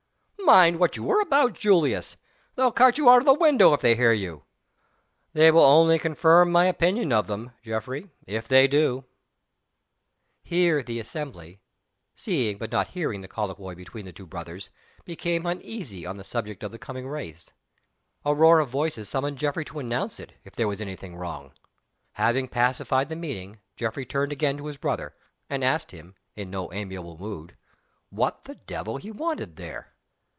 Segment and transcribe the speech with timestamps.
[0.43, 2.17] "Mind what you are about, Julius!
[2.55, 4.43] They'll cart you out of window if they hear you."
[5.31, 9.05] "They will only confirm my opinion of them, Geoffrey, if they do."
[10.43, 11.61] Here the assembly,
[12.15, 14.69] seeing but not hearing the colloquy between the two brothers,
[15.05, 17.49] became uneasy on the subject of the coming race.
[18.25, 21.53] A roar of voices summoned Geoffrey to announce it, if there was any thing wrong.
[22.13, 25.15] Having pacified the meeting, Geoffrey turned again to his brother,
[25.49, 27.55] and asked him, in no amiable mood,
[28.09, 29.87] what the devil he wanted there?